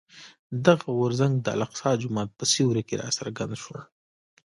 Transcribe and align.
دغه 0.65 0.87
غورځنګ 0.97 1.33
د 1.41 1.47
الاقصی 1.55 1.91
جومات 2.01 2.29
په 2.37 2.43
سیوري 2.53 2.83
کې 2.87 2.95
راڅرګند 3.01 3.53
شو. 3.63 3.75